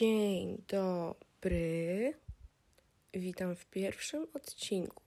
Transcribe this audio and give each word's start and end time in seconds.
Dzień 0.00 0.62
dobry. 0.68 2.14
Witam 3.14 3.56
w 3.56 3.66
pierwszym 3.66 4.26
odcinku 4.34 5.02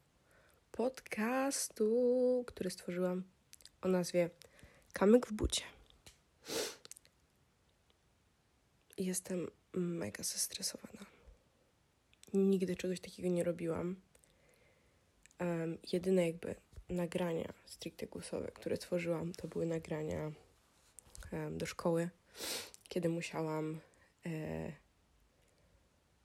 podcastu, 0.71 2.43
który 2.47 2.69
stworzyłam 2.69 3.23
o 3.81 3.87
nazwie 3.87 4.29
Kamyk 4.93 5.27
w 5.27 5.33
bucie. 5.33 5.61
Jestem 8.97 9.47
mega 9.73 10.23
zestresowana. 10.23 11.05
Nigdy 12.33 12.75
czegoś 12.75 12.99
takiego 12.99 13.29
nie 13.29 13.43
robiłam. 13.43 13.95
Um, 15.39 15.77
jedyne 15.93 16.27
jakby 16.27 16.55
nagrania 16.89 17.53
stricte 17.65 18.07
głosowe, 18.07 18.51
które 18.53 18.77
tworzyłam, 18.77 19.33
to 19.33 19.47
były 19.47 19.65
nagrania 19.65 20.31
um, 21.31 21.57
do 21.57 21.65
szkoły, 21.65 22.09
kiedy 22.87 23.09
musiałam 23.09 23.79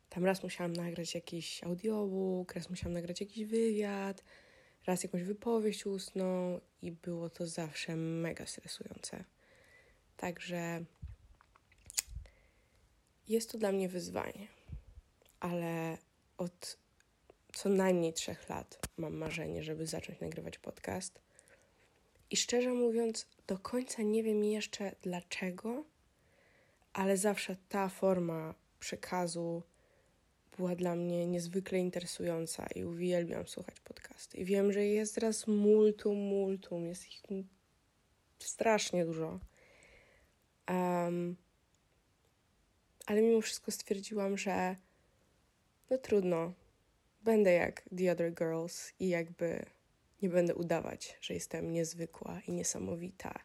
tam 0.09 0.25
raz 0.25 0.43
musiałam 0.43 0.73
nagrać 0.73 1.15
jakiś 1.15 1.65
audiobook, 1.65 2.55
raz 2.55 2.71
musiałam 2.71 2.93
nagrać 2.93 3.21
jakiś 3.21 3.45
wywiad, 3.45 4.25
raz 4.87 5.03
jakąś 5.03 5.23
wypowiedź 5.23 5.87
ustną 5.87 6.61
i 6.83 6.93
było 6.93 7.31
to 7.31 7.47
zawsze 7.47 7.97
mega 7.97 8.47
stresujące. 8.47 9.25
Także 10.17 10.85
jest 13.29 13.53
to 13.53 13.59
dla 13.59 13.73
mnie 13.73 13.89
wyzwanie, 13.89 14.47
ale 15.41 15.99
od 16.39 16.79
co 17.53 17.69
najmniej 17.69 18.13
trzech 18.13 18.49
lat 18.49 18.79
mam 18.97 19.17
marzenie, 19.17 19.63
żeby 19.63 19.87
zacząć 19.87 20.21
nagrywać 20.21 20.59
podcast. 20.59 21.21
I 22.31 22.37
szczerze 22.37 22.71
mówiąc, 22.71 23.27
do 23.47 23.59
końca 23.59 24.03
nie 24.03 24.23
wiem 24.23 24.45
jeszcze 24.45 24.95
dlaczego, 25.03 25.85
ale 26.95 27.17
zawsze 27.17 27.57
ta 27.69 27.89
forma 27.89 28.55
przekazu 28.81 29.63
była 30.57 30.75
dla 30.75 30.97
mnie 30.97 31.27
niezwykle 31.27 31.79
interesująca 31.79 32.67
i 32.75 32.85
uwielbiam 32.85 33.47
słuchać 33.47 33.81
podcasty. 33.81 34.39
I 34.39 34.45
wiem, 34.45 34.73
że 34.73 34.85
jest 34.85 35.15
teraz 35.15 35.47
multum, 35.47 36.17
multum, 36.17 36.87
jest 36.87 37.07
ich 37.07 37.23
strasznie 38.39 39.05
dużo. 39.05 39.41
Um, 40.69 41.37
ale 43.07 43.23
mimo 43.23 43.41
wszystko 43.41 43.71
stwierdziłam, 43.71 44.39
że 44.39 44.77
no 45.91 45.99
trudno, 45.99 46.53
będę 47.23 47.53
jak 47.53 47.83
The 47.97 48.13
Other 48.13 48.35
Girls 48.35 48.93
i 49.01 49.09
jakby 49.09 49.67
nie 50.23 50.29
będę 50.29 50.55
udawać, 50.55 51.19
że 51.21 51.35
jestem 51.35 51.73
niezwykła 51.73 52.41
i 52.49 52.53
niesamowita 52.53 53.39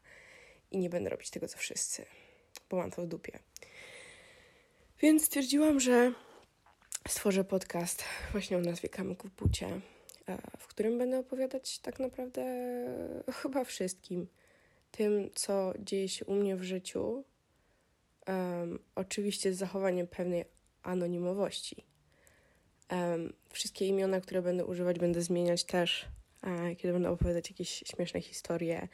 i 0.72 0.78
nie 0.78 0.90
będę 0.90 1.10
robić 1.10 1.30
tego, 1.30 1.48
co 1.48 1.58
wszyscy, 1.58 2.06
to 2.70 3.02
w 3.02 3.08
dupie. 3.08 3.40
Więc 5.02 5.26
stwierdziłam, 5.26 5.80
że 5.80 6.14
stworzę 7.08 7.44
podcast 7.44 8.04
właśnie 8.32 8.58
o 8.58 8.62
nazwie 8.62 8.90
Kamyk 8.90 9.24
w 9.24 9.30
bucie, 9.30 9.68
e, 10.28 10.38
w 10.58 10.68
którym 10.68 10.98
będę 10.98 11.20
opowiadać 11.20 11.80
tak 11.80 12.00
naprawdę 12.00 12.44
chyba 13.42 13.64
wszystkim. 13.64 14.28
Tym, 14.92 15.30
co 15.36 15.74
dzieje 15.80 16.10
się 16.10 16.26
u 16.26 16.34
mnie 16.34 16.56
w 16.56 16.64
życiu, 16.64 17.24
um, 18.28 18.80
oczywiście 18.96 19.54
z 19.54 19.58
zachowaniem 19.58 20.08
pewnej 20.08 20.46
anonimowości. 20.84 21.86
Um, 22.92 23.34
wszystkie 23.50 23.88
imiona, 23.88 24.22
które 24.22 24.42
będę 24.42 24.66
używać, 24.66 25.00
będę 25.00 25.22
zmieniać 25.22 25.64
też, 25.64 26.08
e, 26.44 26.76
kiedy 26.76 26.94
będę 26.94 27.10
opowiadać 27.10 27.50
jakieś 27.50 27.70
śmieszne 27.70 28.22
historie 28.22 28.88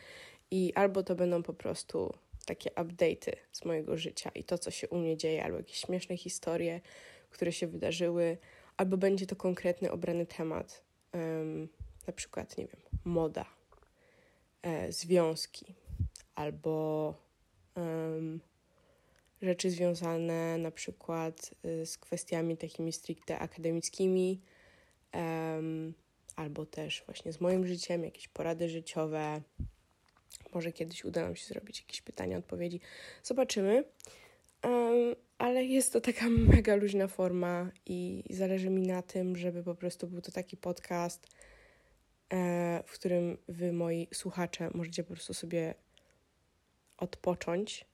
i 0.52 0.74
albo 0.74 1.04
to 1.04 1.16
będą 1.16 1.44
po 1.44 1.54
prostu 1.54 2.14
takie 2.46 2.70
update'y 2.70 3.32
z 3.52 3.66
mojego 3.66 3.98
życia 3.98 4.32
i 4.36 4.44
to, 4.44 4.58
co 4.58 4.72
się 4.72 4.90
u 4.90 4.98
mnie 4.98 5.18
dzieje, 5.18 5.44
albo 5.44 5.58
jakieś 5.58 5.78
śmieszne 5.78 6.18
historie, 6.18 6.82
które 7.30 7.52
się 7.52 7.68
wydarzyły, 7.68 8.38
albo 8.78 8.98
będzie 8.98 9.28
to 9.28 9.36
konkretny 9.36 9.92
obrany 9.92 10.26
temat, 10.26 10.84
um, 11.14 11.70
na 12.08 12.14
przykład, 12.14 12.58
nie 12.58 12.68
wiem, 12.68 12.82
moda, 13.06 13.46
e, 14.62 14.92
związki, 14.92 15.76
albo 16.36 17.14
um, 17.76 18.40
rzeczy 19.42 19.70
związane 19.70 20.58
na 20.58 20.72
przykład 20.72 21.56
y, 21.66 21.86
z 21.86 21.98
kwestiami 21.98 22.58
takimi 22.58 22.94
stricte 22.94 23.40
akademickimi, 23.40 24.42
um, 25.14 25.94
albo 26.36 26.66
też 26.66 27.04
właśnie 27.06 27.34
z 27.34 27.42
moim 27.42 27.68
życiem, 27.68 28.04
jakieś 28.04 28.28
porady 28.28 28.70
życiowe. 28.70 29.42
Może 30.54 30.72
kiedyś 30.72 31.06
uda 31.06 31.22
nam 31.22 31.36
się 31.36 31.46
zrobić 31.46 31.82
jakieś 31.82 32.02
pytania, 32.02 32.38
odpowiedzi. 32.38 32.80
Zobaczymy. 33.24 33.84
Um, 34.64 35.16
ale 35.38 35.66
jest 35.66 35.94
to 35.94 36.02
taka 36.02 36.30
mega 36.54 36.76
luźna 36.76 37.08
forma 37.08 37.72
i 37.86 38.24
zależy 38.30 38.70
mi 38.70 38.82
na 38.82 39.02
tym, 39.02 39.36
żeby 39.36 39.64
po 39.64 39.76
prostu 39.76 40.08
był 40.08 40.22
to 40.22 40.32
taki 40.32 40.58
podcast, 40.58 41.28
e, 42.34 42.84
w 42.86 42.92
którym 42.92 43.38
wy, 43.48 43.74
moi 43.74 44.08
słuchacze, 44.14 44.70
możecie 44.74 45.04
po 45.04 45.14
prostu 45.14 45.34
sobie 45.34 45.74
odpocząć. 46.98 47.86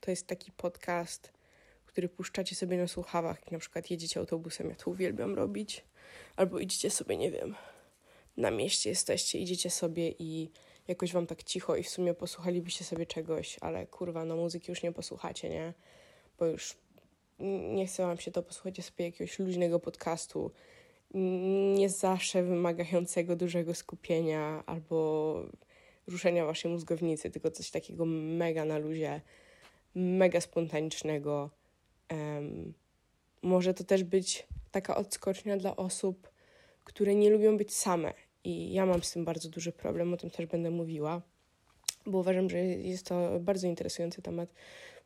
To 0.00 0.10
jest 0.10 0.26
taki 0.26 0.52
podcast, 0.52 1.32
który 1.86 2.08
puszczacie 2.08 2.56
sobie 2.56 2.76
na 2.76 2.88
słuchawach, 2.88 3.40
jak 3.40 3.52
na 3.52 3.58
przykład 3.58 3.90
jedziecie 3.90 4.20
autobusem, 4.20 4.70
ja 4.70 4.76
to 4.76 4.90
uwielbiam 4.90 5.34
robić, 5.34 5.84
albo 6.36 6.58
idziecie 6.58 6.90
sobie, 6.90 7.16
nie 7.16 7.30
wiem, 7.30 7.54
na 8.36 8.50
mieście 8.50 8.90
jesteście, 8.90 9.38
idziecie 9.38 9.70
sobie 9.70 10.14
i 10.18 10.50
jakoś 10.88 11.12
wam 11.12 11.26
tak 11.26 11.42
cicho 11.42 11.76
i 11.76 11.82
w 11.82 11.88
sumie 11.88 12.14
posłuchalibyście 12.14 12.84
sobie 12.84 13.06
czegoś, 13.06 13.56
ale 13.60 13.86
kurwa, 13.86 14.24
no 14.24 14.36
muzyki 14.36 14.70
już 14.70 14.82
nie 14.82 14.92
posłuchacie, 14.92 15.48
nie? 15.48 15.74
Bo 16.38 16.46
już 16.46 16.76
nie 17.74 17.86
chce 17.86 18.02
wam 18.06 18.18
się 18.18 18.30
to, 18.30 18.42
posłuchajcie 18.42 18.82
sobie 18.82 19.04
jakiegoś 19.04 19.38
luźnego 19.38 19.80
podcastu, 19.80 20.50
nie 21.74 21.88
zawsze 21.88 22.42
wymagającego 22.42 23.36
dużego 23.36 23.74
skupienia 23.74 24.62
albo 24.66 25.42
ruszenia 26.06 26.46
waszej 26.46 26.70
mózgownicy, 26.70 27.30
tylko 27.30 27.50
coś 27.50 27.70
takiego 27.70 28.04
mega 28.06 28.64
na 28.64 28.78
luzie, 28.78 29.20
mega 29.94 30.40
spontanicznego. 30.40 31.50
Um, 32.10 32.74
może 33.42 33.74
to 33.74 33.84
też 33.84 34.04
być 34.04 34.46
taka 34.70 34.96
odskocznia 34.96 35.56
dla 35.56 35.76
osób, 35.76 36.30
które 36.84 37.14
nie 37.14 37.30
lubią 37.30 37.56
być 37.56 37.74
same. 37.74 38.14
I 38.44 38.72
ja 38.72 38.86
mam 38.86 39.02
z 39.02 39.12
tym 39.12 39.24
bardzo 39.24 39.48
duży 39.48 39.72
problem, 39.72 40.14
o 40.14 40.16
tym 40.16 40.30
też 40.30 40.46
będę 40.46 40.70
mówiła, 40.70 41.22
bo 42.06 42.18
uważam, 42.18 42.50
że 42.50 42.58
jest 42.58 43.06
to 43.06 43.40
bardzo 43.40 43.66
interesujący 43.66 44.22
temat. 44.22 44.52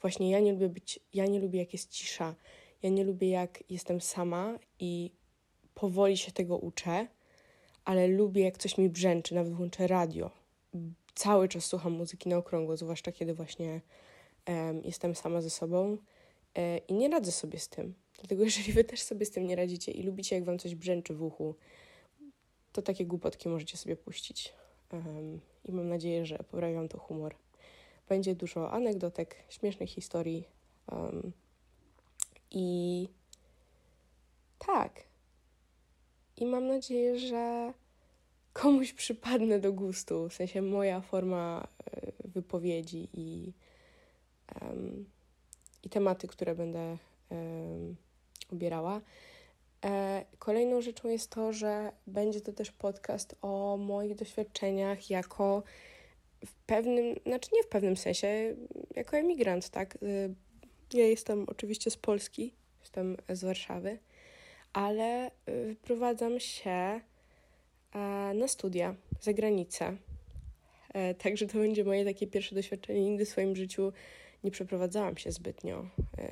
Właśnie 0.00 0.31
ja 0.31 0.41
nie 0.41 0.53
lubię 0.53 0.69
być, 0.69 1.00
ja 1.15 1.26
nie 1.26 1.41
lubię 1.41 1.59
jak 1.59 1.72
jest 1.72 1.91
cisza, 1.91 2.34
ja 2.82 2.91
nie 2.91 3.04
lubię 3.04 3.31
jak 3.31 3.71
jestem 3.71 4.00
sama 4.00 4.59
i 4.78 5.10
powoli 5.75 6.16
się 6.16 6.32
tego 6.32 6.59
uczę, 6.59 7.06
ale 7.84 8.06
lubię 8.06 8.42
jak 8.42 8.59
coś 8.59 8.78
mi 8.78 8.88
brzęczy, 8.88 9.34
nawet 9.34 9.53
włączę 9.53 9.87
radio. 9.87 10.31
Cały 11.15 11.48
czas 11.48 11.65
słucham 11.65 11.92
muzyki 11.92 12.28
na 12.28 12.37
okrągło, 12.37 12.76
zwłaszcza 12.76 13.12
kiedy 13.12 13.34
właśnie 13.34 13.81
um, 14.48 14.82
jestem 14.84 15.15
sama 15.15 15.41
ze 15.41 15.50
sobą 15.50 15.98
e, 16.54 16.78
i 16.78 16.94
nie 16.94 17.09
radzę 17.09 17.32
sobie 17.32 17.59
z 17.59 17.69
tym. 17.69 17.94
Dlatego 18.19 18.44
jeżeli 18.50 18.72
wy 18.72 18.84
też 18.84 19.03
sobie 19.03 19.26
z 19.26 19.31
tym 19.31 19.47
nie 19.47 19.56
radzicie 19.56 19.92
i 19.92 20.03
lubicie 20.03 20.37
jak 20.37 20.44
wam 20.44 20.59
coś 20.59 20.75
brzęczy 20.75 21.15
w 21.15 21.22
uchu, 21.22 21.54
to 22.72 22.83
takie 22.83 23.06
głupotki 23.06 23.49
możecie 23.49 23.77
sobie 23.77 23.97
puścić. 23.97 24.53
Um, 24.93 25.41
I 25.65 25.72
mam 25.72 25.88
nadzieję, 25.88 26.27
że 26.27 26.38
poprawiam 26.38 26.88
to 26.88 26.99
humor. 26.99 27.34
Będzie 28.09 28.34
dużo 28.34 28.71
anegdotek, 28.71 29.37
śmiesznych 29.49 29.91
historii. 29.91 30.44
Um, 30.93 31.33
I 32.50 33.09
tak. 34.59 35.05
I 36.37 36.47
mam 36.47 36.66
nadzieję, 36.66 37.19
że 37.19 37.72
komuś 38.53 38.93
przypadnę 38.93 39.60
do 39.60 39.72
gustu, 39.72 40.28
w 40.28 40.34
sensie 40.34 40.62
moja 40.62 41.00
forma 41.00 41.69
e, 41.87 42.12
wypowiedzi 42.25 43.09
i, 43.15 43.53
um, 44.60 45.04
i 45.83 45.89
tematy, 45.89 46.28
które 46.28 46.54
będę 46.54 46.99
um. 47.31 47.97
E, 49.84 50.24
kolejną 50.38 50.80
rzeczą 50.80 51.08
jest 51.08 51.30
to, 51.30 51.52
że 51.52 51.92
będzie 52.06 52.40
to 52.40 52.52
też 52.52 52.72
podcast 52.72 53.36
o 53.42 53.76
moich 53.76 54.14
doświadczeniach 54.14 55.10
jako 55.10 55.62
w 56.46 56.54
pewnym, 56.54 57.16
znaczy 57.26 57.50
nie 57.52 57.62
w 57.62 57.68
pewnym 57.68 57.96
sensie, 57.96 58.56
jako 58.96 59.16
emigrant, 59.16 59.68
tak? 59.68 59.96
E, 59.96 59.98
ja 60.98 61.06
jestem 61.06 61.44
oczywiście 61.48 61.90
z 61.90 61.96
Polski, 61.96 62.54
jestem 62.80 63.16
z 63.28 63.44
Warszawy, 63.44 63.98
ale 64.72 65.30
wyprowadzam 65.66 66.40
się 66.40 67.00
na 68.34 68.48
studia 68.48 68.94
za 69.20 69.32
granicę. 69.32 69.96
E, 70.94 71.14
także 71.14 71.46
to 71.46 71.58
będzie 71.58 71.84
moje 71.84 72.04
takie 72.04 72.26
pierwsze 72.26 72.54
doświadczenie. 72.54 73.10
Nigdy 73.10 73.24
w 73.24 73.28
swoim 73.28 73.56
życiu 73.56 73.92
nie 74.44 74.50
przeprowadzałam 74.50 75.16
się 75.16 75.32
zbytnio. 75.32 75.86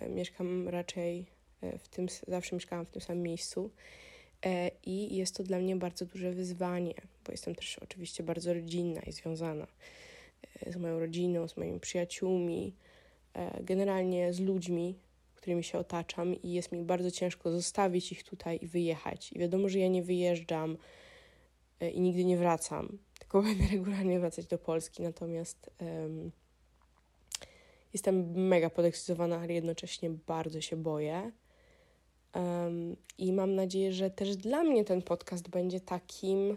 Mieszkam 0.08 0.68
raczej 0.68 1.26
E, 1.26 1.39
w 1.78 1.88
tym, 1.88 2.06
zawsze 2.28 2.56
mieszkałam 2.56 2.86
w 2.86 2.90
tym 2.90 3.02
samym 3.02 3.22
miejscu 3.22 3.70
e, 4.46 4.70
i 4.86 5.16
jest 5.16 5.36
to 5.36 5.42
dla 5.42 5.58
mnie 5.58 5.76
bardzo 5.76 6.06
duże 6.06 6.32
wyzwanie, 6.32 6.94
bo 7.26 7.32
jestem 7.32 7.54
też 7.54 7.78
oczywiście 7.78 8.22
bardzo 8.22 8.54
rodzinna 8.54 9.00
i 9.00 9.12
związana 9.12 9.66
e, 10.66 10.72
z 10.72 10.76
moją 10.76 10.98
rodziną, 10.98 11.48
z 11.48 11.56
moimi 11.56 11.80
przyjaciółmi, 11.80 12.74
generalnie 13.60 14.32
z 14.32 14.40
ludźmi, 14.40 14.94
którymi 15.40 15.64
się 15.64 15.78
otaczam, 15.78 16.42
i 16.42 16.52
jest 16.52 16.72
mi 16.72 16.82
bardzo 16.82 17.10
ciężko 17.10 17.50
zostawić 17.50 18.12
ich 18.12 18.24
tutaj 18.24 18.58
i 18.62 18.66
wyjechać. 18.66 19.32
I 19.32 19.38
wiadomo, 19.38 19.68
że 19.68 19.78
ja 19.78 19.88
nie 19.88 20.02
wyjeżdżam 20.02 20.76
e, 21.80 21.90
i 21.90 22.00
nigdy 22.00 22.24
nie 22.24 22.36
wracam, 22.36 22.98
tylko 23.18 23.42
będę 23.48 23.64
regularnie 23.72 24.20
wracać 24.20 24.46
do 24.46 24.58
Polski. 24.58 25.02
Natomiast 25.02 25.70
um, 25.80 26.32
jestem 27.92 28.30
mega 28.48 28.70
podekscytowana, 28.70 29.38
ale 29.38 29.52
jednocześnie 29.52 30.10
bardzo 30.10 30.60
się 30.60 30.76
boję. 30.76 31.32
Um, 32.34 32.96
I 33.18 33.32
mam 33.32 33.54
nadzieję, 33.54 33.92
że 33.92 34.10
też 34.10 34.36
dla 34.36 34.64
mnie 34.64 34.84
ten 34.84 35.02
podcast 35.02 35.48
będzie 35.48 35.80
takim 35.80 36.56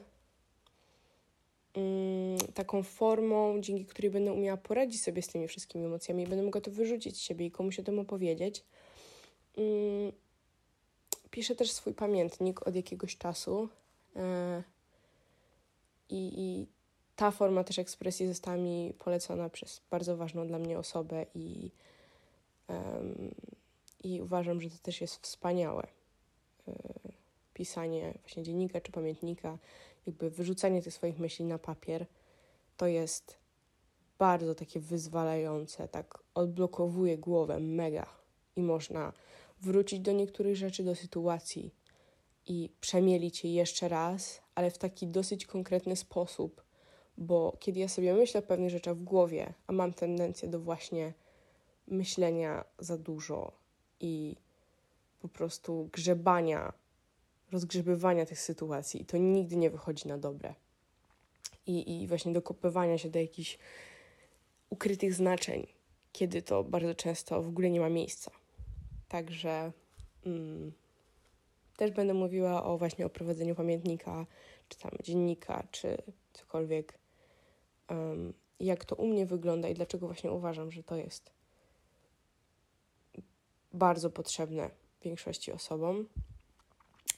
um, 1.75 2.37
taką 2.53 2.83
formą, 2.83 3.61
dzięki 3.61 3.85
której 3.85 4.11
będę 4.11 4.33
umiała 4.33 4.57
poradzić 4.57 5.01
sobie 5.01 5.21
z 5.21 5.27
tymi 5.27 5.47
wszystkimi 5.47 5.85
emocjami 5.85 6.23
i 6.23 6.27
będę 6.27 6.43
mogła 6.43 6.61
to 6.61 6.71
wyrzucić 6.71 7.17
z 7.17 7.19
siebie 7.19 7.45
i 7.45 7.51
komuś 7.51 7.79
o 7.79 7.83
tym 7.83 7.99
opowiedzieć. 7.99 8.63
Um, 9.55 10.11
piszę 11.31 11.55
też 11.55 11.71
swój 11.71 11.93
pamiętnik 11.93 12.67
od 12.67 12.75
jakiegoś 12.75 13.17
czasu. 13.17 13.69
E, 14.15 14.63
i, 16.09 16.31
I 16.37 16.67
ta 17.15 17.31
forma 17.31 17.63
też 17.63 17.79
ekspresji 17.79 18.27
została 18.27 18.57
mi 18.57 18.93
polecona 18.99 19.49
przez 19.49 19.81
bardzo 19.91 20.17
ważną 20.17 20.47
dla 20.47 20.59
mnie 20.59 20.77
osobę 20.77 21.25
i 21.35 21.71
um, 22.67 23.35
i 24.03 24.21
uważam, 24.21 24.61
że 24.61 24.69
to 24.69 24.77
też 24.77 25.01
jest 25.01 25.15
wspaniałe. 25.15 25.88
E, 26.67 26.73
pisanie 27.53 28.13
właśnie 28.21 28.44
dziennika 28.44 28.81
czy 28.81 28.91
pamiętnika, 28.91 29.57
jakby 30.07 30.29
wyrzucanie 30.29 30.81
tych 30.81 30.94
swoich 30.94 31.19
myśli 31.19 31.45
na 31.45 31.59
papier, 31.59 32.05
to 32.77 32.88
jest 32.88 33.38
bardzo 34.17 34.55
takie 34.55 34.79
wyzwalające, 34.79 35.88
tak 35.88 36.23
odblokowuje 36.33 37.17
głowę 37.17 37.59
mega 37.59 38.05
i 38.55 38.61
można 38.61 39.13
wrócić 39.61 40.00
do 40.00 40.11
niektórych 40.11 40.55
rzeczy, 40.55 40.83
do 40.83 40.95
sytuacji 40.95 41.73
i 42.47 42.69
przemielić 42.81 43.44
je 43.44 43.53
jeszcze 43.53 43.88
raz, 43.88 44.41
ale 44.55 44.71
w 44.71 44.77
taki 44.77 45.07
dosyć 45.07 45.45
konkretny 45.45 45.95
sposób, 45.95 46.63
bo 47.17 47.57
kiedy 47.59 47.79
ja 47.79 47.88
sobie 47.88 48.13
myślę 48.13 48.39
o 48.39 48.44
pewnych 48.44 48.71
w 48.73 49.03
głowie, 49.03 49.53
a 49.67 49.71
mam 49.71 49.94
tendencję 49.94 50.50
do 50.50 50.59
właśnie 50.59 51.13
myślenia 51.88 52.65
za 52.79 52.97
dużo, 52.97 53.51
i 54.03 54.35
po 55.21 55.27
prostu 55.27 55.89
grzebania, 55.91 56.73
rozgrzebywania 57.51 58.25
tych 58.25 58.39
sytuacji. 58.39 59.01
I 59.01 59.05
to 59.05 59.17
nigdy 59.17 59.55
nie 59.55 59.69
wychodzi 59.69 60.07
na 60.07 60.17
dobre. 60.17 60.53
I, 61.67 62.01
i 62.01 62.07
właśnie 62.07 62.33
dokopywania 62.33 62.97
się 62.97 63.09
do 63.09 63.19
jakichś 63.19 63.57
ukrytych 64.69 65.13
znaczeń, 65.13 65.67
kiedy 66.11 66.41
to 66.41 66.63
bardzo 66.63 66.95
często 66.95 67.41
w 67.41 67.47
ogóle 67.47 67.69
nie 67.69 67.79
ma 67.79 67.89
miejsca. 67.89 68.31
Także 69.07 69.71
mm, 70.25 70.71
też 71.77 71.91
będę 71.91 72.13
mówiła 72.13 72.63
o 72.63 72.77
właśnie 72.77 73.05
o 73.05 73.09
prowadzeniu 73.09 73.55
pamiętnika, 73.55 74.25
czy 74.69 74.79
tam 74.79 74.91
dziennika, 75.03 75.63
czy 75.71 75.97
cokolwiek. 76.33 77.00
Um, 77.89 78.33
jak 78.59 78.85
to 78.85 78.95
u 78.95 79.07
mnie 79.07 79.25
wygląda 79.25 79.69
i 79.69 79.73
dlaczego 79.73 80.07
właśnie 80.07 80.31
uważam, 80.31 80.71
że 80.71 80.83
to 80.83 80.95
jest 80.95 81.31
bardzo 83.73 84.09
potrzebne 84.09 84.69
większości 85.03 85.51
osobom. 85.51 86.07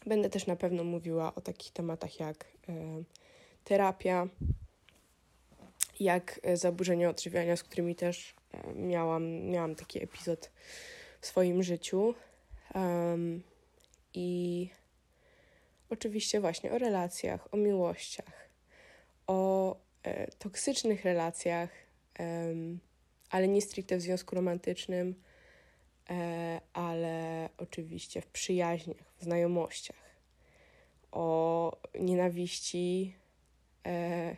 Będę 0.06 0.30
też 0.30 0.48
na 0.48 0.56
pewno 0.56 0.84
mówiła 0.84 1.36
o 1.36 1.42
takich 1.42 1.74
tematach 1.74 2.20
jak 2.20 2.46
e, 2.70 3.04
terapia, 3.64 4.28
jak 6.00 6.40
e, 6.44 6.58
zaburzenia 6.58 7.10
odżywiania, 7.10 7.56
z 7.56 7.64
którymi 7.64 7.96
też 7.96 8.36
e, 8.54 8.74
miałam, 8.74 9.42
miałam 9.42 9.76
taki 9.76 10.04
epizod 10.04 10.52
w 11.22 11.28
swoim 11.28 11.64
życiu. 11.64 12.14
I 14.14 14.70
oczywiście 15.90 16.42
właśnie 16.42 16.72
o 16.72 16.78
relacjach, 16.78 17.54
o 17.54 17.58
miłościach, 17.58 18.50
o 19.28 19.76
toksycznych 20.40 21.06
relacjach, 21.06 21.70
ale 23.30 23.48
nie 23.48 23.62
stricte 23.62 23.98
w 23.98 24.02
związku 24.02 24.36
romantycznym, 24.36 25.16
ale 26.74 27.50
oczywiście 27.58 28.22
w 28.22 28.28
przyjaźniach, 28.28 29.14
w 29.18 29.24
znajomościach, 29.24 30.06
o 31.12 31.78
nienawiści 32.00 33.16
e, 33.88 34.36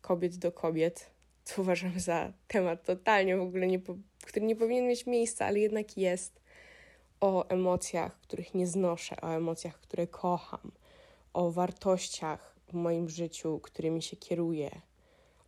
kobiet 0.00 0.36
do 0.36 0.52
kobiet, 0.52 1.10
co 1.44 1.54
uważam 1.62 2.00
za 2.00 2.32
temat 2.48 2.84
totalnie 2.84 3.36
w 3.36 3.40
ogóle, 3.40 3.66
nie, 3.66 3.80
który 4.24 4.46
nie 4.46 4.56
powinien 4.56 4.86
mieć 4.86 5.06
miejsca, 5.06 5.46
ale 5.46 5.58
jednak 5.58 5.96
jest, 5.96 6.40
o 7.20 7.48
emocjach, 7.48 8.20
których 8.20 8.54
nie 8.54 8.66
znoszę, 8.66 9.16
o 9.20 9.28
emocjach, 9.28 9.80
które 9.80 10.06
kocham, 10.06 10.72
o 11.32 11.50
wartościach 11.50 12.56
w 12.68 12.72
moim 12.72 13.08
życiu, 13.08 13.60
którymi 13.60 14.02
się 14.02 14.16
kieruję, 14.16 14.70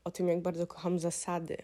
o 0.04 0.10
tym, 0.10 0.28
jak 0.28 0.42
bardzo 0.42 0.66
kocham 0.66 0.98
zasady, 0.98 1.56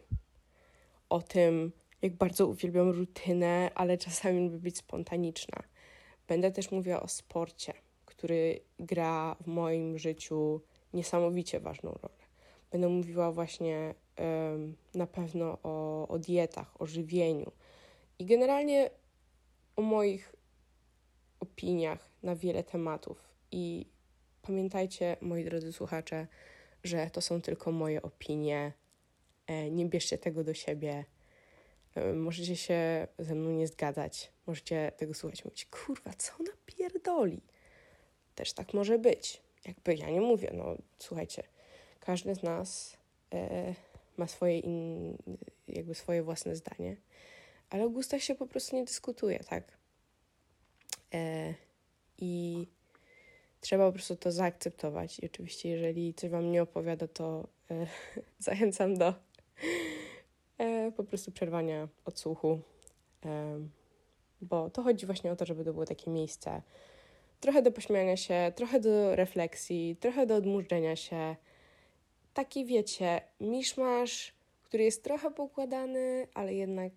o 1.09 1.23
tym, 1.23 1.73
jak 2.03 2.17
bardzo 2.17 2.47
uwielbiam 2.47 2.91
rutynę, 2.91 3.71
ale 3.75 3.99
czasami 3.99 4.41
lubię 4.45 4.59
być 4.59 4.79
spontaniczna. 4.79 5.63
Będę 6.29 6.51
też 6.51 6.71
mówiła 6.71 7.03
o 7.03 7.09
sporcie, 7.09 7.73
który 8.05 8.61
gra 8.79 9.37
w 9.41 9.47
moim 9.47 9.99
życiu 9.99 10.61
niesamowicie 10.93 11.61
ważną 11.61 11.91
rolę. 11.91 12.19
Będę 12.71 12.89
mówiła 12.89 13.33
właśnie 13.33 13.95
um, 14.19 14.77
na 14.95 15.07
pewno 15.07 15.59
o, 15.63 16.09
o 16.09 16.19
dietach, 16.19 16.83
o 16.83 16.87
żywieniu 16.87 17.53
i 18.19 18.25
generalnie 18.25 18.91
o 19.77 19.83
moich 19.83 20.35
opiniach 21.41 22.11
na 22.23 22.37
wiele 22.37 22.65
tematów. 22.65 23.29
I 23.53 23.87
pamiętajcie, 24.43 25.17
moi 25.21 25.45
drodzy 25.45 25.73
słuchacze, 25.73 26.27
że 26.85 27.11
to 27.11 27.21
są 27.21 27.41
tylko 27.41 27.73
moje 27.73 28.03
opinie. 28.03 28.73
E, 29.47 29.71
nie 29.71 29.87
bierzcie 29.87 30.19
tego 30.19 30.45
do 30.45 30.55
siebie 30.55 31.05
możecie 32.15 32.57
się 32.57 33.07
ze 33.19 33.35
mną 33.35 33.51
nie 33.51 33.67
zgadzać, 33.67 34.33
możecie 34.47 34.93
tego 34.97 35.15
słuchać 35.15 35.45
mówić, 35.45 35.67
kurwa, 35.67 36.13
co 36.19 36.33
ona 36.41 36.53
pierdoli? 36.67 37.41
Też 38.35 38.53
tak 38.53 38.75
może 38.75 38.99
być. 38.99 39.43
Jakby 39.67 39.95
ja 39.95 40.11
nie 40.11 40.21
mówię, 40.21 40.51
no 40.55 40.77
słuchajcie, 40.99 41.43
każdy 42.01 42.35
z 42.35 42.43
nas 42.43 42.97
e, 43.35 43.75
ma 44.17 44.27
swoje 44.27 44.59
in, 44.59 45.17
jakby 45.69 45.95
swoje 45.95 46.23
własne 46.23 46.57
zdanie, 46.57 46.97
ale 47.71 47.85
o 47.85 47.91
gustach 47.91 48.23
się 48.23 48.35
po 48.35 48.47
prostu 48.47 48.77
nie 48.77 48.85
dyskutuje, 48.85 49.39
tak? 49.39 49.79
E, 51.15 51.55
I 52.19 52.67
trzeba 53.61 53.87
po 53.87 53.93
prostu 53.93 54.17
to 54.17 54.33
zaakceptować. 54.33 55.19
I 55.19 55.27
oczywiście, 55.27 55.69
jeżeli 55.69 56.15
coś 56.15 56.31
Wam 56.31 56.51
nie 56.51 56.63
opowiada, 56.63 57.09
to 57.09 57.49
e, 57.71 57.87
zachęcam 58.39 58.95
do 58.95 59.09
e, 59.09 59.15
po 60.99 61.05
prostu 61.05 61.33
przerwania 61.33 61.89
odsłuchu, 62.05 62.61
bo 64.41 64.71
to 64.71 64.83
chodzi 64.83 65.07
właśnie 65.07 65.33
o 65.33 65.37
to, 65.37 65.47
żeby 65.47 65.65
to 65.65 65.73
było 65.73 65.85
takie 65.85 66.11
miejsce 66.11 66.63
trochę 67.41 67.63
do 67.63 67.73
pośmiania 67.73 68.17
się, 68.17 68.53
trochę 68.57 68.81
do 68.81 69.17
refleksji, 69.17 69.97
trochę 70.01 70.27
do 70.27 70.35
odmurzenia 70.37 70.97
się. 70.97 71.37
Taki, 72.35 72.65
wiecie, 72.65 73.21
miszmasz, 73.41 74.33
który 74.63 74.85
jest 74.85 75.05
trochę 75.05 75.31
poukładany, 75.31 76.29
ale 76.35 76.55
jednak 76.55 76.93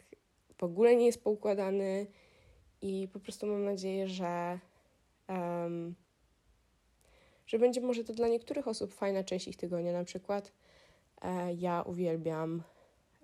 w 0.58 0.64
ogóle 0.64 0.96
nie 0.96 1.06
jest 1.06 1.24
poukładany 1.24 2.08
i 2.82 3.08
po 3.14 3.20
prostu 3.20 3.48
mam 3.48 3.66
nadzieję, 3.66 4.08
że 4.08 4.60
um, 5.30 5.96
że 7.48 7.60
będzie 7.60 7.82
może 7.82 8.04
to 8.04 8.14
dla 8.14 8.28
niektórych 8.28 8.68
osób 8.68 8.94
fajna 8.94 9.24
część 9.24 9.48
ich 9.48 9.58
tygodnia. 9.58 9.94
Na 9.94 10.04
przykład 10.04 10.52
e, 11.22 11.54
ja 11.54 11.82
uwielbiam 11.82 12.64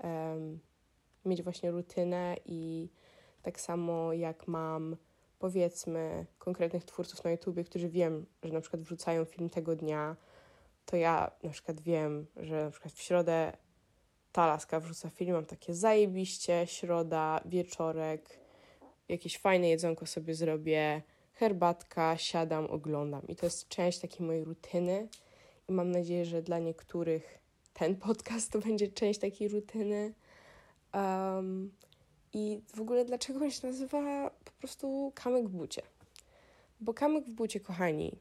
um, 0.04 0.60
mieć 1.28 1.44
właśnie 1.44 1.72
rutynę 1.72 2.36
i 2.46 2.90
tak 3.42 3.60
samo 3.60 4.14
jak 4.14 4.48
mam 4.48 4.96
powiedzmy 5.40 6.26
konkretnych 6.40 6.86
twórców 6.86 7.24
na 7.24 7.32
YouTubie, 7.32 7.64
którzy 7.64 7.90
wiem, 7.90 8.26
że 8.44 8.54
na 8.54 8.62
przykład 8.62 8.82
wrzucają 8.82 9.26
film 9.26 9.50
tego 9.50 9.76
dnia, 9.76 10.16
to 10.86 10.98
ja 10.98 11.32
na 11.44 11.50
przykład 11.50 11.82
wiem, 11.82 12.26
że 12.36 12.66
na 12.66 12.72
przykład 12.72 12.94
w 12.94 13.02
środę 13.02 13.54
ta 14.32 14.48
laska 14.48 14.80
wrzuca 14.80 15.10
film, 15.10 15.34
mam 15.34 15.46
takie 15.46 15.74
zajebiście, 15.74 16.68
środa, 16.68 17.42
wieczorek, 17.46 18.40
jakieś 19.10 19.38
fajne 19.38 19.70
jedzonko 19.70 20.06
sobie 20.06 20.36
zrobię, 20.36 21.02
herbatka, 21.34 22.18
siadam, 22.18 22.66
oglądam. 22.66 23.28
I 23.28 23.36
to 23.36 23.46
jest 23.46 23.68
część 23.68 24.00
takiej 24.00 24.26
mojej 24.28 24.44
rutyny 24.44 25.08
i 25.70 25.72
mam 25.72 25.92
nadzieję, 25.92 26.26
że 26.26 26.42
dla 26.42 26.60
niektórych 26.60 27.40
ten 27.74 27.96
podcast 28.06 28.52
to 28.52 28.60
będzie 28.60 28.88
część 28.88 29.20
takiej 29.20 29.48
rutyny. 29.48 30.14
Um, 30.94 31.72
I 32.34 32.62
w 32.76 32.82
ogóle 32.82 33.06
dlaczego 33.06 33.40
on 33.40 33.52
się 33.52 33.68
nazywa 33.68 34.30
po 34.30 34.52
prostu 34.52 35.12
kamyk 35.16 35.48
w 35.48 35.52
bucie? 35.52 35.82
Bo 36.80 36.94
kamyk 36.94 37.26
w 37.26 37.32
bucie, 37.32 37.60
kochani, 37.60 38.20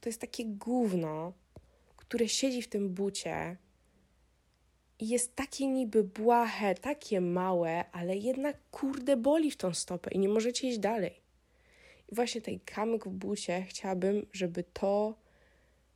to 0.00 0.08
jest 0.08 0.20
takie 0.20 0.44
gówno, 0.44 1.32
które 1.96 2.28
siedzi 2.28 2.62
w 2.62 2.68
tym 2.68 2.94
bucie 2.94 3.56
I 4.98 5.08
jest 5.08 5.36
takie 5.36 5.66
niby 5.66 6.04
błahe, 6.04 6.74
takie 6.74 7.20
małe, 7.20 7.90
ale 7.92 8.16
jednak 8.16 8.56
kurde 8.70 9.16
boli 9.16 9.50
w 9.50 9.56
tą 9.56 9.74
stopę 9.74 10.10
i 10.10 10.18
nie 10.18 10.28
możecie 10.28 10.68
iść 10.68 10.78
dalej. 10.78 11.20
I 12.08 12.14
właśnie 12.14 12.40
ten 12.40 12.60
kamyk 12.60 13.06
w 13.08 13.10
bucie 13.10 13.62
chciałabym, 13.62 14.26
żeby 14.32 14.64
to 14.64 15.14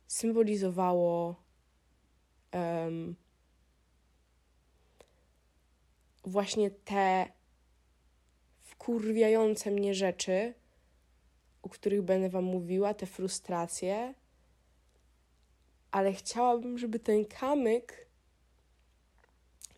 symbolizowało 0.07 1.35
um, 2.53 3.15
właśnie 6.25 6.71
te 6.71 7.31
wkurwiające 8.61 9.71
mnie 9.71 9.93
rzeczy, 9.93 10.53
o 11.61 11.69
których 11.69 12.01
będę 12.01 12.29
Wam 12.29 12.43
mówiła, 12.43 12.93
te 12.93 13.05
frustracje, 13.05 14.13
ale 15.91 16.13
chciałabym, 16.13 16.77
żeby 16.77 16.99
ten 16.99 17.25
kamyk 17.25 18.07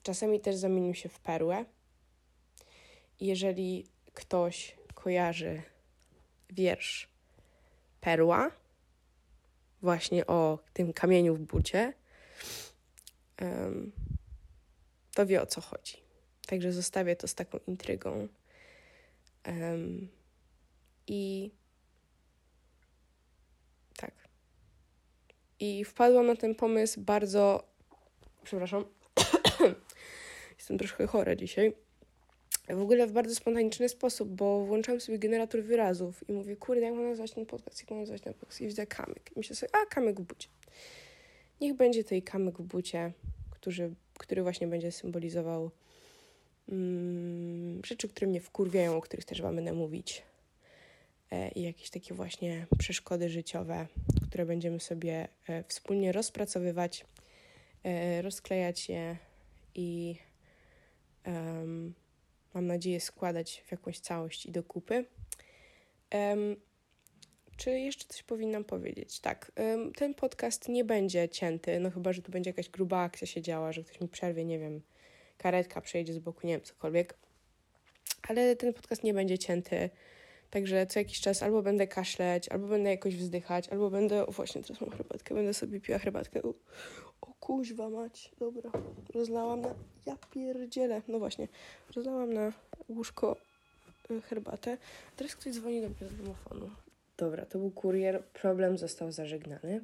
czasami 0.03 0.39
też 0.39 0.55
zamienił 0.55 0.93
się 0.93 1.09
w 1.09 1.19
perłę. 1.19 1.65
Jeżeli 3.19 3.87
ktoś 4.13 4.77
kojarzy 4.93 5.61
wiersz 6.49 7.09
Perła, 8.01 8.51
właśnie 9.81 10.27
o 10.27 10.59
tym 10.73 10.93
kamieniu 10.93 11.35
w 11.35 11.39
bucie, 11.39 11.93
to 15.13 15.25
wie 15.25 15.41
o 15.41 15.45
co 15.45 15.61
chodzi. 15.61 16.04
Także 16.47 16.71
zostawię 16.71 17.15
to 17.15 17.27
z 17.27 17.35
taką 17.35 17.59
intrygą. 17.67 18.27
Um, 19.47 20.07
I 21.07 21.51
tak. 23.97 24.13
I 25.59 25.85
wpadłam 25.85 26.27
na 26.27 26.35
ten 26.35 26.55
pomysł 26.55 27.01
bardzo. 27.01 27.63
Przepraszam. 28.43 28.85
Jestem 30.57 30.77
troszkę 30.77 31.07
chora 31.07 31.35
dzisiaj. 31.35 31.73
W 32.69 32.81
ogóle 32.81 33.07
w 33.07 33.11
bardzo 33.11 33.35
spontaniczny 33.35 33.89
sposób, 33.89 34.29
bo 34.29 34.65
włączałam 34.65 35.01
sobie 35.01 35.19
generator 35.19 35.63
wyrazów 35.63 36.29
i 36.29 36.33
mówię, 36.33 36.55
kurde, 36.55 36.81
jak 36.81 36.93
mam 36.93 37.09
nazwać 37.09 37.31
ten 37.31 37.45
podcast, 37.45 37.79
jak 37.79 37.89
mam 37.89 37.99
nazwać 37.99 38.21
ten 38.21 38.33
podcast 38.33 38.61
i 38.61 38.67
widzę 38.67 38.87
kamyk. 38.87 39.31
I 39.31 39.33
myślę 39.35 39.55
sobie, 39.55 39.69
a 39.75 39.85
kamyk 39.85 40.21
w 40.21 40.23
bucie. 40.23 40.49
Niech 41.61 41.73
będzie 41.75 42.03
to 42.03 42.15
i 42.15 42.21
kamyk 42.21 42.57
w 42.57 42.63
bucie, 42.63 43.11
który, 43.51 43.93
który 44.17 44.43
właśnie 44.43 44.67
będzie 44.67 44.91
symbolizował 44.91 45.71
mm, 46.69 47.81
rzeczy, 47.85 48.07
które 48.09 48.27
mnie 48.27 48.41
wkurwiają, 48.41 48.97
o 48.97 49.01
których 49.01 49.25
też 49.25 49.41
Wam 49.41 49.55
będę 49.55 49.73
mówić. 49.73 50.23
E, 51.31 51.49
I 51.49 51.61
jakieś 51.61 51.89
takie 51.89 52.13
właśnie 52.13 52.67
przeszkody 52.77 53.29
życiowe, 53.29 53.87
które 54.27 54.45
będziemy 54.45 54.79
sobie 54.79 55.27
e, 55.47 55.63
wspólnie 55.63 56.11
rozpracowywać, 56.11 57.05
e, 57.83 58.21
rozklejać 58.21 58.89
je 58.89 59.17
i 59.75 60.15
um, 61.25 61.93
mam 62.53 62.67
nadzieję 62.67 62.99
składać 62.99 63.63
w 63.65 63.71
jakąś 63.71 63.99
całość 63.99 64.45
i 64.45 64.51
do 64.51 64.63
kupy. 64.63 65.05
Um, 66.13 66.55
czy 67.57 67.79
jeszcze 67.79 68.05
coś 68.07 68.23
powinnam 68.23 68.63
powiedzieć? 68.63 69.19
Tak, 69.19 69.51
um, 69.57 69.93
ten 69.93 70.13
podcast 70.13 70.69
nie 70.69 70.85
będzie 70.85 71.29
cięty, 71.29 71.79
no 71.79 71.91
chyba, 71.91 72.13
że 72.13 72.21
tu 72.21 72.31
będzie 72.31 72.49
jakaś 72.49 72.69
gruba 72.69 72.99
akcja 72.99 73.27
się 73.27 73.41
działa, 73.41 73.71
że 73.71 73.83
ktoś 73.83 74.01
mi 74.01 74.07
przerwie, 74.07 74.45
nie 74.45 74.59
wiem, 74.59 74.81
karetka 75.37 75.81
przejdzie 75.81 76.13
z 76.13 76.19
boku, 76.19 76.47
nie 76.47 76.53
wiem, 76.53 76.61
cokolwiek. 76.61 77.17
Ale 78.27 78.55
ten 78.55 78.73
podcast 78.73 79.03
nie 79.03 79.13
będzie 79.13 79.37
cięty. 79.37 79.89
Także 80.49 80.87
co 80.87 80.99
jakiś 80.99 81.21
czas 81.21 81.43
albo 81.43 81.61
będę 81.61 81.87
kaszleć, 81.87 82.49
albo 82.49 82.67
będę 82.67 82.89
jakoś 82.89 83.15
wzdychać, 83.15 83.69
albo 83.69 83.89
będę, 83.89 84.27
o 84.27 84.31
właśnie 84.31 84.61
teraz 84.61 84.81
mam 84.81 84.89
herbatkę, 84.89 85.35
będę 85.35 85.53
sobie 85.53 85.81
piła 85.81 85.99
herbatkę. 85.99 86.43
O, 86.43 86.53
o 87.21 87.33
kuźwa 87.39 87.89
mać, 87.89 88.31
dobra, 88.39 88.71
rozlałam 89.13 89.61
na, 89.61 89.75
ja 90.05 90.17
pierdzielę, 90.31 91.01
no 91.07 91.19
właśnie, 91.19 91.47
rozlałam 91.95 92.33
na 92.33 92.53
łóżko 92.89 93.37
y, 94.11 94.21
herbatę. 94.21 94.77
Teraz 95.15 95.35
ktoś 95.35 95.53
dzwoni 95.53 95.81
do 95.81 95.87
mnie 95.87 96.09
z 96.11 96.17
domofonu. 96.17 96.69
Dobra, 97.17 97.45
to 97.45 97.59
był 97.59 97.71
kurier, 97.71 98.23
problem 98.23 98.77
został 98.77 99.11
zażegnany. 99.11 99.81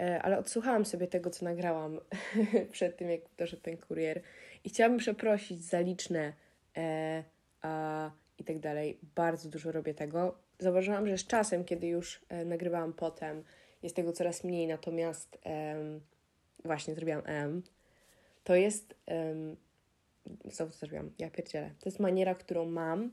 E, 0.00 0.22
ale 0.22 0.38
odsłuchałam 0.38 0.84
sobie 0.84 1.06
tego, 1.06 1.30
co 1.30 1.44
nagrałam 1.44 2.00
przed 2.72 2.96
tym, 2.96 3.10
jak 3.10 3.20
doszedł 3.38 3.62
ten 3.62 3.76
kurier 3.76 4.20
i 4.64 4.68
chciałabym 4.68 4.98
przeprosić 4.98 5.64
za 5.64 5.80
liczne 5.80 6.32
e, 6.76 7.24
a, 7.62 8.10
i 8.38 8.44
tak 8.44 8.58
dalej. 8.58 8.98
Bardzo 9.14 9.48
dużo 9.48 9.72
robię 9.72 9.94
tego. 9.94 10.38
Zauważyłam, 10.58 11.08
że 11.08 11.18
z 11.18 11.26
czasem, 11.26 11.64
kiedy 11.64 11.86
już 11.86 12.20
e, 12.28 12.44
nagrywałam 12.44 12.92
potem, 12.92 13.44
jest 13.82 13.96
tego 13.96 14.12
coraz 14.12 14.44
mniej, 14.44 14.66
natomiast 14.66 15.38
właśnie 16.64 16.94
zrobiłam 16.94 17.22
M. 17.24 17.62
To 18.44 18.54
jest, 18.54 18.94
um, 19.06 19.56
znowu 20.44 20.72
to 20.72 20.78
zrobiłam, 20.78 21.10
ja 21.18 21.30
pierdzielę. 21.30 21.70
To 21.80 21.88
jest 21.88 22.00
maniera, 22.00 22.34
którą 22.34 22.64
mam, 22.64 23.10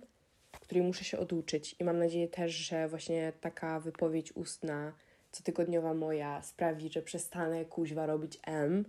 której 0.52 0.84
muszę 0.84 1.04
się 1.04 1.18
oduczyć 1.18 1.76
i 1.80 1.84
mam 1.84 2.00
nadzieję 2.00 2.28
też, 2.28 2.52
że 2.52 2.88
właśnie 2.88 3.34
taka 3.42 3.80
wypowiedź 3.80 4.36
ustna, 4.36 4.94
cotygodniowa 5.34 5.94
moja 5.94 6.42
sprawi, 6.42 6.90
że 6.90 7.02
przestanę 7.02 7.66
kuźwa 7.66 8.06
robić 8.06 8.40
M, 8.44 8.86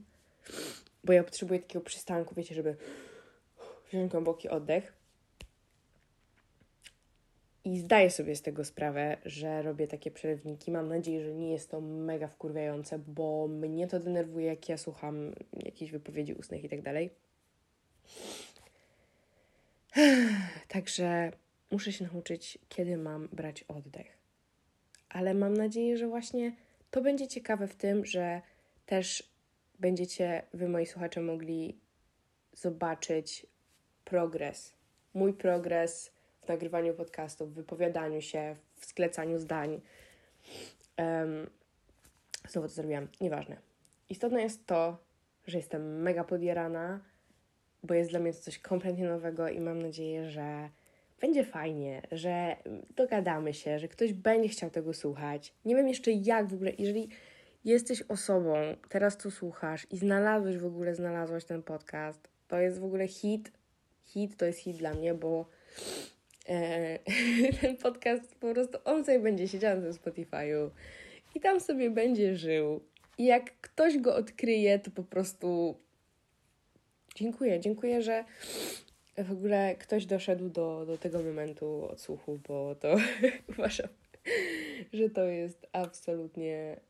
bo 1.04 1.12
ja 1.12 1.24
potrzebuję 1.24 1.60
takiego 1.60 1.84
przystanku, 1.84 2.34
wiecie, 2.34 2.54
żeby 2.54 2.76
wziąć 3.88 4.10
głęboki 4.10 4.48
oddech. 4.48 4.92
I 7.64 7.78
zdaję 7.78 8.10
sobie 8.10 8.36
z 8.36 8.42
tego 8.42 8.64
sprawę, 8.64 9.16
że 9.24 9.62
robię 9.62 9.88
takie 9.88 10.10
przerywniki. 10.10 10.70
Mam 10.70 10.88
nadzieję, 10.88 11.24
że 11.24 11.34
nie 11.34 11.52
jest 11.52 11.70
to 11.70 11.80
mega 11.80 12.28
wkurwiające, 12.28 12.98
bo 12.98 13.48
mnie 13.48 13.86
to 13.86 14.00
denerwuje, 14.00 14.46
jak 14.46 14.68
ja 14.68 14.76
słucham 14.76 15.32
jakichś 15.64 15.92
wypowiedzi 15.92 16.34
ustnych 16.34 16.64
i 16.64 16.68
tak 16.68 16.82
dalej. 16.82 17.10
Także 20.68 21.32
muszę 21.70 21.92
się 21.92 22.04
nauczyć, 22.04 22.58
kiedy 22.68 22.96
mam 22.96 23.28
brać 23.32 23.64
oddech 23.68 24.23
ale 25.14 25.34
mam 25.34 25.54
nadzieję, 25.54 25.96
że 25.96 26.06
właśnie 26.06 26.52
to 26.90 27.00
będzie 27.00 27.28
ciekawe 27.28 27.66
w 27.68 27.74
tym, 27.74 28.04
że 28.04 28.42
też 28.86 29.34
będziecie 29.78 30.42
wy, 30.54 30.68
moi 30.68 30.86
słuchacze, 30.86 31.20
mogli 31.20 31.78
zobaczyć 32.52 33.46
progres. 34.04 34.74
Mój 35.14 35.32
progres 35.32 36.12
w 36.42 36.48
nagrywaniu 36.48 36.94
podcastów, 36.94 37.50
w 37.50 37.54
wypowiadaniu 37.54 38.20
się, 38.20 38.56
w 38.76 38.86
sklecaniu 38.86 39.38
zdań. 39.38 39.80
Um, 40.98 41.50
znowu 42.48 42.68
to 42.68 42.74
zrobiłam, 42.74 43.08
nieważne. 43.20 43.56
Istotne 44.08 44.42
jest 44.42 44.66
to, 44.66 44.98
że 45.46 45.58
jestem 45.58 46.02
mega 46.02 46.24
podjarana, 46.24 47.00
bo 47.82 47.94
jest 47.94 48.10
dla 48.10 48.20
mnie 48.20 48.32
coś 48.32 48.58
kompletnie 48.58 49.08
nowego 49.08 49.48
i 49.48 49.60
mam 49.60 49.82
nadzieję, 49.82 50.30
że 50.30 50.70
będzie 51.20 51.44
fajnie, 51.44 52.02
że 52.12 52.56
dogadamy 52.96 53.54
się, 53.54 53.78
że 53.78 53.88
ktoś 53.88 54.12
będzie 54.12 54.48
chciał 54.48 54.70
tego 54.70 54.94
słuchać. 54.94 55.52
Nie 55.64 55.76
wiem 55.76 55.88
jeszcze 55.88 56.12
jak 56.12 56.48
w 56.48 56.54
ogóle, 56.54 56.72
jeżeli 56.78 57.08
jesteś 57.64 58.02
osobą, 58.02 58.54
teraz 58.88 59.16
tu 59.16 59.30
słuchasz 59.30 59.86
i 59.90 59.96
znalazłeś 59.98 60.58
w 60.58 60.66
ogóle, 60.66 60.94
znalazłaś 60.94 61.44
ten 61.44 61.62
podcast, 61.62 62.28
to 62.48 62.58
jest 62.58 62.80
w 62.80 62.84
ogóle 62.84 63.08
hit. 63.08 63.52
Hit 64.04 64.36
to 64.36 64.44
jest 64.44 64.58
hit 64.58 64.76
dla 64.76 64.94
mnie, 64.94 65.14
bo 65.14 65.46
e, 66.48 66.98
ten 67.60 67.76
podcast 67.76 68.34
po 68.34 68.52
prostu 68.52 68.78
on 68.84 69.04
sobie 69.04 69.20
będzie 69.20 69.48
siedział 69.48 69.76
na 69.76 69.82
tym 69.82 69.92
Spotify'u 69.92 70.70
i 71.34 71.40
tam 71.40 71.60
sobie 71.60 71.90
będzie 71.90 72.36
żył. 72.36 72.80
I 73.18 73.24
jak 73.24 73.60
ktoś 73.60 73.98
go 73.98 74.16
odkryje, 74.16 74.78
to 74.78 74.90
po 74.90 75.02
prostu 75.02 75.74
dziękuję, 77.14 77.60
dziękuję, 77.60 78.02
że 78.02 78.24
w 79.16 79.32
ogóle 79.32 79.74
ktoś 79.74 80.06
doszedł 80.06 80.48
do, 80.48 80.86
do 80.86 80.98
tego 80.98 81.22
momentu 81.22 81.84
odsłuchu, 81.90 82.38
bo 82.48 82.74
to 82.74 82.96
uważam, 83.48 83.88
że 84.92 85.10
to 85.10 85.24
jest 85.24 85.66
absolutnie 85.72 86.80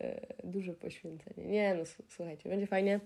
e, 0.00 0.26
duże 0.44 0.72
poświęcenie. 0.72 1.46
Nie, 1.46 1.74
no 1.74 1.84
słuchajcie, 2.08 2.48
będzie 2.48 2.66
fajnie. 2.66 3.00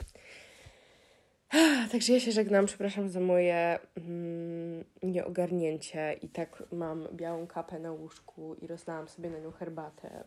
Także 1.93 2.13
ja 2.13 2.21
się 2.21 2.33
żegnam, 2.33 2.67
przepraszam 2.67 3.09
za 3.09 3.21
moje 3.21 3.79
mm, 3.97 4.85
nieogarnięcie 5.03 6.17
i 6.23 6.29
tak 6.29 6.63
mam 6.73 7.09
białą 7.13 7.47
kapę 7.47 7.79
na 7.79 7.93
łóżku 7.93 8.55
i 8.55 8.67
rozlałam 8.67 9.09
sobie 9.09 9.31
na 9.31 9.39
nią 9.39 9.51
herbatę. 9.51 10.25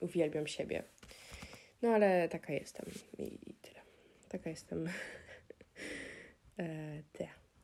Uwielbiam 0.00 0.46
siebie. 0.46 0.82
No 1.82 1.88
ale 1.88 2.28
taka 2.28 2.52
jestem 2.52 2.86
i, 3.18 3.50
i 3.50 3.54
tyle. 3.54 3.80
Taka 4.28 4.50
jestem. 4.50 4.88
E, 6.58 7.02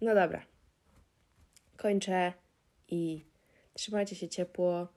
no 0.00 0.14
dobra. 0.14 0.46
Kończę 1.76 2.32
i 2.88 3.24
trzymajcie 3.74 4.16
się 4.16 4.28
ciepło. 4.28 4.88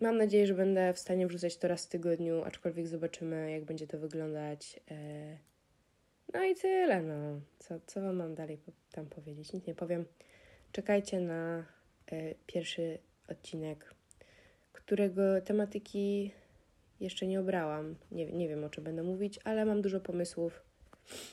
Mam 0.00 0.16
nadzieję, 0.16 0.46
że 0.46 0.54
będę 0.54 0.92
w 0.92 0.98
stanie 0.98 1.26
wrzucać 1.26 1.56
to 1.56 1.68
raz 1.68 1.86
w 1.86 1.88
tygodniu, 1.88 2.42
aczkolwiek 2.44 2.88
zobaczymy, 2.88 3.50
jak 3.50 3.64
będzie 3.64 3.86
to 3.86 3.98
wyglądać. 3.98 4.80
E, 4.90 5.38
no 6.34 6.44
i 6.44 6.54
tyle, 6.54 7.02
no. 7.02 7.40
Co, 7.58 7.80
co 7.86 8.00
Wam 8.00 8.16
mam 8.16 8.34
dalej 8.34 8.58
tam 8.92 9.06
powiedzieć? 9.06 9.52
Nic 9.52 9.66
nie 9.66 9.74
powiem. 9.74 10.04
Czekajcie 10.72 11.20
na 11.20 11.64
e, 12.12 12.34
pierwszy 12.46 12.98
odcinek, 13.28 13.94
którego 14.72 15.40
tematyki 15.40 16.32
jeszcze 17.00 17.26
nie 17.26 17.40
obrałam. 17.40 17.96
Nie, 18.10 18.32
nie 18.32 18.48
wiem, 18.48 18.64
o 18.64 18.70
czym 18.70 18.84
będę 18.84 19.02
mówić, 19.02 19.40
ale 19.44 19.64
mam 19.64 19.82
dużo 19.82 20.00
pomysłów 20.00 20.62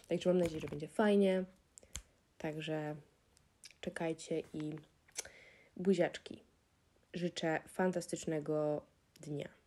Także 0.07 0.29
mam 0.29 0.39
nadzieję, 0.39 0.61
że 0.61 0.67
będzie 0.67 0.87
fajnie. 0.87 1.43
Także 2.39 2.95
czekajcie 3.81 4.39
i 4.53 4.75
buziaczki. 5.77 6.43
Życzę 7.13 7.61
fantastycznego 7.67 8.81
dnia. 9.21 9.58